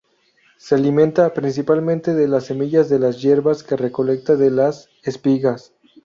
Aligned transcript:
Se 0.57 0.73
alimenta 0.73 1.31
principalmente 1.31 2.15
de 2.15 2.27
las 2.27 2.45
semillas 2.47 2.89
de 2.89 2.97
las 2.97 3.21
hierbas 3.21 3.61
que 3.61 3.75
recolecta 3.75 4.35
de 4.35 4.49
las 4.49 4.89
espigas. 5.03 5.73